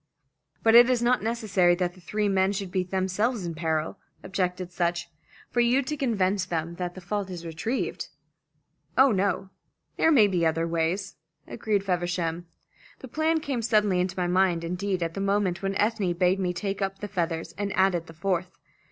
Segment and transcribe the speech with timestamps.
[0.63, 4.71] "But it is not necessary that the three men should be themselves in peril," objected
[4.71, 5.11] Sutch,
[5.51, 8.07] "for you to convince them that the fault is retrieved."
[8.97, 9.51] "Oh, no.
[9.97, 11.17] There may be other ways,"
[11.47, 12.47] agreed Feversham.
[12.97, 16.51] "The plan came suddenly into my mind, indeed at the moment when Ethne bade me
[16.51, 18.57] take up the feathers, and added the fourth.